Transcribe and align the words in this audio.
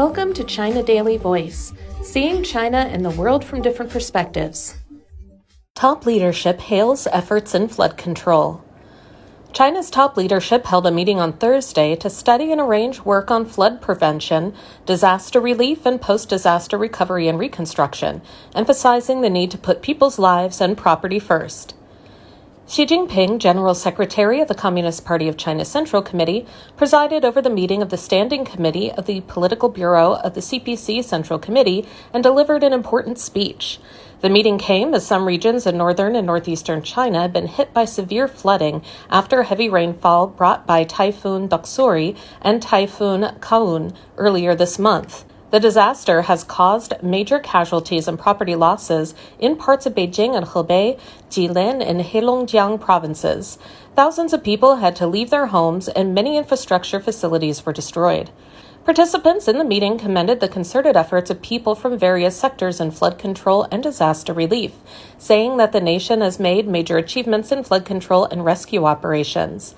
Welcome 0.00 0.32
to 0.32 0.44
China 0.44 0.82
Daily 0.82 1.18
Voice, 1.18 1.74
seeing 2.02 2.42
China 2.42 2.78
and 2.78 3.04
the 3.04 3.10
world 3.10 3.44
from 3.44 3.60
different 3.60 3.92
perspectives. 3.92 4.78
Top 5.74 6.06
leadership 6.06 6.58
hails 6.58 7.06
efforts 7.08 7.54
in 7.54 7.68
flood 7.68 7.98
control. 7.98 8.64
China's 9.52 9.90
top 9.90 10.16
leadership 10.16 10.64
held 10.64 10.86
a 10.86 10.90
meeting 10.90 11.20
on 11.20 11.34
Thursday 11.34 11.94
to 11.96 12.08
study 12.08 12.50
and 12.50 12.62
arrange 12.62 13.00
work 13.00 13.30
on 13.30 13.44
flood 13.44 13.82
prevention, 13.82 14.54
disaster 14.86 15.38
relief, 15.38 15.84
and 15.84 16.00
post 16.00 16.30
disaster 16.30 16.78
recovery 16.78 17.28
and 17.28 17.38
reconstruction, 17.38 18.22
emphasizing 18.54 19.20
the 19.20 19.28
need 19.28 19.50
to 19.50 19.58
put 19.58 19.82
people's 19.82 20.18
lives 20.18 20.62
and 20.62 20.78
property 20.78 21.18
first. 21.18 21.74
Xi 22.70 22.86
Jinping, 22.86 23.40
General 23.40 23.74
Secretary 23.74 24.40
of 24.40 24.46
the 24.46 24.54
Communist 24.54 25.04
Party 25.04 25.26
of 25.26 25.36
China 25.36 25.64
Central 25.64 26.02
Committee, 26.02 26.46
presided 26.76 27.24
over 27.24 27.42
the 27.42 27.50
meeting 27.50 27.82
of 27.82 27.88
the 27.88 27.96
Standing 27.96 28.44
Committee 28.44 28.92
of 28.92 29.06
the 29.06 29.22
Political 29.22 29.70
Bureau 29.70 30.12
of 30.12 30.34
the 30.34 30.40
CPC 30.40 31.02
Central 31.02 31.40
Committee 31.40 31.84
and 32.14 32.22
delivered 32.22 32.62
an 32.62 32.72
important 32.72 33.18
speech. 33.18 33.80
The 34.20 34.30
meeting 34.30 34.56
came 34.56 34.94
as 34.94 35.04
some 35.04 35.24
regions 35.24 35.66
in 35.66 35.76
northern 35.76 36.14
and 36.14 36.28
northeastern 36.28 36.84
China 36.84 37.22
had 37.22 37.32
been 37.32 37.48
hit 37.48 37.74
by 37.74 37.86
severe 37.86 38.28
flooding 38.28 38.84
after 39.10 39.42
heavy 39.42 39.68
rainfall 39.68 40.28
brought 40.28 40.64
by 40.64 40.84
Typhoon 40.84 41.48
Doksuri 41.48 42.16
and 42.40 42.62
Typhoon 42.62 43.34
Khanun 43.40 43.96
earlier 44.16 44.54
this 44.54 44.78
month. 44.78 45.24
The 45.50 45.58
disaster 45.58 46.22
has 46.22 46.44
caused 46.44 47.02
major 47.02 47.40
casualties 47.40 48.06
and 48.06 48.16
property 48.16 48.54
losses 48.54 49.16
in 49.40 49.56
parts 49.56 49.84
of 49.84 49.96
Beijing 49.96 50.36
and 50.36 50.46
Hebei, 50.46 50.96
Jilin, 51.28 51.84
and 51.84 52.00
Heilongjiang 52.02 52.80
provinces. 52.80 53.58
Thousands 53.96 54.32
of 54.32 54.44
people 54.44 54.76
had 54.76 54.94
to 54.96 55.08
leave 55.08 55.30
their 55.30 55.46
homes, 55.46 55.88
and 55.88 56.14
many 56.14 56.36
infrastructure 56.36 57.00
facilities 57.00 57.66
were 57.66 57.72
destroyed. 57.72 58.30
Participants 58.84 59.48
in 59.48 59.58
the 59.58 59.64
meeting 59.64 59.98
commended 59.98 60.38
the 60.38 60.48
concerted 60.48 60.96
efforts 60.96 61.30
of 61.30 61.42
people 61.42 61.74
from 61.74 61.98
various 61.98 62.36
sectors 62.36 62.80
in 62.80 62.92
flood 62.92 63.18
control 63.18 63.66
and 63.72 63.82
disaster 63.82 64.32
relief, 64.32 64.72
saying 65.18 65.56
that 65.56 65.72
the 65.72 65.80
nation 65.80 66.20
has 66.20 66.38
made 66.38 66.68
major 66.68 66.96
achievements 66.96 67.50
in 67.50 67.64
flood 67.64 67.84
control 67.84 68.24
and 68.24 68.44
rescue 68.44 68.84
operations. 68.86 69.74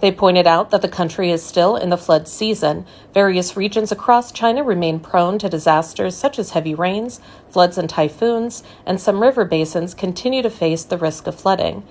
They 0.00 0.10
pointed 0.10 0.46
out 0.46 0.70
that 0.70 0.80
the 0.80 0.88
country 0.88 1.30
is 1.30 1.44
still 1.44 1.76
in 1.76 1.90
the 1.90 1.98
flood 1.98 2.26
season. 2.26 2.86
Various 3.12 3.54
regions 3.54 3.92
across 3.92 4.32
China 4.32 4.64
remain 4.64 4.98
prone 4.98 5.38
to 5.38 5.48
disasters 5.50 6.16
such 6.16 6.38
as 6.38 6.50
heavy 6.50 6.74
rains, 6.74 7.20
floods, 7.50 7.76
and 7.76 7.88
typhoons, 7.88 8.62
and 8.86 8.98
some 8.98 9.20
river 9.20 9.44
basins 9.44 9.92
continue 9.92 10.40
to 10.40 10.48
face 10.48 10.84
the 10.84 10.96
risk 10.96 11.26
of 11.26 11.34
flooding. 11.34 11.82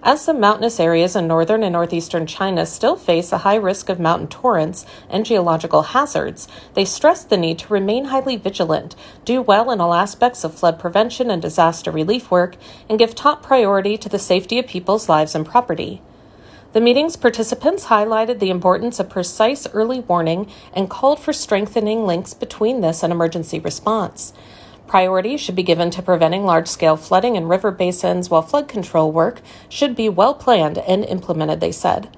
As 0.00 0.20
some 0.20 0.38
mountainous 0.38 0.78
areas 0.78 1.16
in 1.16 1.26
northern 1.26 1.64
and 1.64 1.72
northeastern 1.72 2.28
China 2.28 2.66
still 2.66 2.94
face 2.94 3.32
a 3.32 3.38
high 3.38 3.56
risk 3.56 3.88
of 3.88 3.98
mountain 3.98 4.28
torrents 4.28 4.86
and 5.10 5.26
geological 5.26 5.82
hazards, 5.82 6.46
they 6.74 6.84
stressed 6.84 7.30
the 7.30 7.36
need 7.36 7.58
to 7.58 7.72
remain 7.72 8.04
highly 8.04 8.36
vigilant, 8.36 8.94
do 9.24 9.42
well 9.42 9.72
in 9.72 9.80
all 9.80 9.92
aspects 9.92 10.44
of 10.44 10.54
flood 10.54 10.78
prevention 10.78 11.28
and 11.32 11.42
disaster 11.42 11.90
relief 11.90 12.30
work, 12.30 12.56
and 12.88 13.00
give 13.00 13.16
top 13.16 13.42
priority 13.42 13.98
to 13.98 14.08
the 14.08 14.20
safety 14.20 14.60
of 14.60 14.68
people's 14.68 15.08
lives 15.08 15.34
and 15.34 15.44
property. 15.44 16.00
The 16.72 16.80
meeting's 16.80 17.16
participants 17.16 17.86
highlighted 17.86 18.38
the 18.38 18.50
importance 18.50 19.00
of 19.00 19.08
precise 19.08 19.66
early 19.72 20.00
warning 20.00 20.50
and 20.74 20.90
called 20.90 21.18
for 21.20 21.32
strengthening 21.32 22.06
links 22.06 22.34
between 22.34 22.80
this 22.80 23.02
and 23.02 23.12
emergency 23.12 23.58
response. 23.58 24.32
Priority 24.86 25.36
should 25.36 25.56
be 25.56 25.62
given 25.62 25.90
to 25.90 26.02
preventing 26.02 26.44
large 26.44 26.68
scale 26.68 26.96
flooding 26.96 27.34
in 27.34 27.48
river 27.48 27.70
basins, 27.70 28.30
while 28.30 28.42
flood 28.42 28.68
control 28.68 29.10
work 29.10 29.40
should 29.68 29.96
be 29.96 30.08
well 30.08 30.34
planned 30.34 30.78
and 30.78 31.04
implemented, 31.04 31.60
they 31.60 31.72
said. 31.72 32.08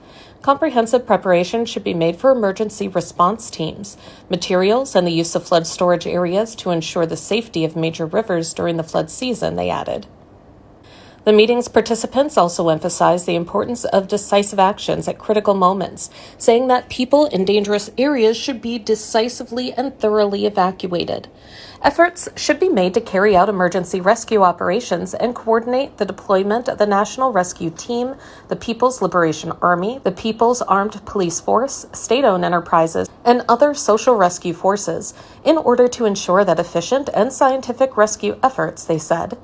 Comprehensive 0.43 1.07
preparation 1.07 1.65
should 1.65 1.83
be 1.83 1.95
made 1.95 2.17
for 2.17 2.31
emergency 2.31 2.87
response 2.87 3.51
teams, 3.51 3.97
materials, 4.29 4.95
and 4.95 5.07
the 5.07 5.13
use 5.13 5.35
of 5.35 5.47
flood 5.47 5.67
storage 5.67 6.07
areas 6.07 6.55
to 6.57 6.71
ensure 6.71 7.07
the 7.07 7.17
safety 7.17 7.65
of 7.65 7.75
major 7.75 8.07
rivers 8.07 8.53
during 8.55 8.77
the 8.77 8.83
flood 8.83 9.11
season, 9.11 9.57
they 9.57 9.71
added. 9.71 10.07
The 11.29 11.35
meeting's 11.35 11.69
participants 11.69 12.39
also 12.39 12.71
emphasized 12.71 13.27
the 13.27 13.35
importance 13.35 13.85
of 13.85 14.09
decisive 14.09 14.59
actions 14.59 15.07
at 15.09 15.19
critical 15.19 15.53
moments, 15.53 16.09
saying 16.39 16.69
that 16.69 16.89
people 16.89 17.27
in 17.27 17.45
dangerous 17.45 17.91
areas 17.99 18.35
should 18.35 18.63
be 18.63 18.79
decisively 18.79 19.75
and 19.75 19.95
thoroughly 20.01 20.47
evacuated. 20.47 21.29
Efforts 21.83 22.31
should 22.35 22.59
be 22.59 22.71
made 22.71 22.95
to 22.95 23.03
carry 23.03 23.37
out 23.37 23.51
emergency 23.51 24.01
rescue 24.01 24.41
operations 24.41 25.13
and 25.13 25.35
coordinate 25.35 25.99
the 25.99 26.07
deployment 26.07 26.67
of 26.67 26.79
the 26.79 26.87
National 26.87 27.31
Rescue 27.31 27.69
Team, 27.69 28.15
the 28.49 28.57
People's 28.57 29.03
Liberation 29.03 29.53
Army, 29.61 30.01
the 30.05 30.13
People's 30.13 30.63
Armed 30.63 31.05
Police 31.05 31.41
Force, 31.41 31.85
state 31.93 32.25
owned 32.25 32.47
enterprises, 32.47 33.07
and 33.27 33.45
other 33.51 33.75
social 33.75 34.15
rescue 34.15 34.55
forces 34.55 35.13
in 35.45 35.59
order 35.59 35.89
to 35.89 36.07
ensure 36.07 36.43
that 36.43 36.59
efficient 36.59 37.11
and 37.13 37.31
scientific 37.31 37.99
rescue 37.99 38.39
efforts, 38.43 38.87
they 38.87 38.99
said, 38.99 39.37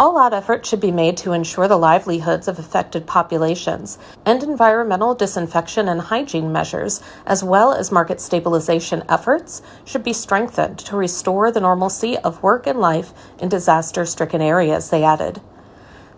all 0.00 0.16
out 0.16 0.32
effort 0.32 0.64
should 0.64 0.80
be 0.80 0.90
made 0.90 1.14
to 1.14 1.32
ensure 1.32 1.68
the 1.68 1.76
livelihoods 1.76 2.48
of 2.48 2.58
affected 2.58 3.06
populations, 3.06 3.98
and 4.24 4.42
environmental 4.42 5.14
disinfection 5.14 5.88
and 5.88 6.00
hygiene 6.00 6.50
measures, 6.50 7.02
as 7.26 7.44
well 7.44 7.70
as 7.74 7.92
market 7.92 8.18
stabilization 8.18 9.04
efforts, 9.10 9.60
should 9.84 10.02
be 10.02 10.14
strengthened 10.14 10.78
to 10.78 10.96
restore 10.96 11.52
the 11.52 11.60
normalcy 11.60 12.16
of 12.16 12.42
work 12.42 12.66
and 12.66 12.80
life 12.80 13.12
in 13.38 13.50
disaster 13.50 14.06
stricken 14.06 14.40
areas, 14.40 14.88
they 14.88 15.04
added. 15.04 15.38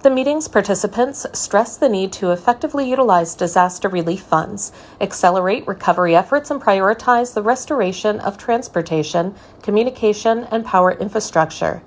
The 0.02 0.10
meeting's 0.10 0.46
participants 0.46 1.26
stressed 1.32 1.80
the 1.80 1.88
need 1.88 2.12
to 2.14 2.30
effectively 2.30 2.88
utilize 2.88 3.34
disaster 3.34 3.88
relief 3.88 4.22
funds, 4.22 4.70
accelerate 5.00 5.66
recovery 5.66 6.14
efforts, 6.14 6.52
and 6.52 6.62
prioritize 6.62 7.34
the 7.34 7.42
restoration 7.42 8.20
of 8.20 8.38
transportation, 8.38 9.34
communication, 9.60 10.46
and 10.52 10.64
power 10.64 10.92
infrastructure. 10.92 11.82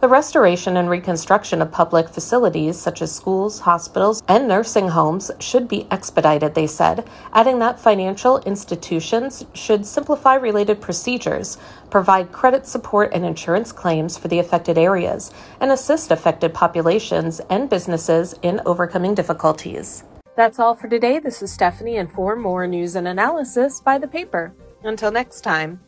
The 0.00 0.06
restoration 0.06 0.76
and 0.76 0.88
reconstruction 0.88 1.60
of 1.60 1.72
public 1.72 2.08
facilities 2.08 2.78
such 2.78 3.02
as 3.02 3.12
schools, 3.12 3.58
hospitals, 3.58 4.22
and 4.28 4.46
nursing 4.46 4.86
homes 4.90 5.32
should 5.40 5.66
be 5.66 5.88
expedited, 5.90 6.54
they 6.54 6.68
said, 6.68 7.04
adding 7.32 7.58
that 7.58 7.80
financial 7.80 8.38
institutions 8.42 9.44
should 9.54 9.84
simplify 9.84 10.36
related 10.36 10.80
procedures, 10.80 11.58
provide 11.90 12.30
credit 12.30 12.64
support 12.64 13.10
and 13.12 13.24
insurance 13.24 13.72
claims 13.72 14.16
for 14.16 14.28
the 14.28 14.38
affected 14.38 14.78
areas, 14.78 15.32
and 15.60 15.72
assist 15.72 16.12
affected 16.12 16.54
populations 16.54 17.40
and 17.50 17.68
businesses 17.68 18.36
in 18.40 18.60
overcoming 18.66 19.16
difficulties. 19.16 20.04
That's 20.36 20.60
all 20.60 20.76
for 20.76 20.86
today. 20.86 21.18
This 21.18 21.42
is 21.42 21.50
Stephanie, 21.50 21.96
and 21.96 22.08
for 22.08 22.36
more 22.36 22.68
news 22.68 22.94
and 22.94 23.08
analysis, 23.08 23.80
buy 23.80 23.98
the 23.98 24.06
paper. 24.06 24.52
Until 24.84 25.10
next 25.10 25.40
time. 25.40 25.80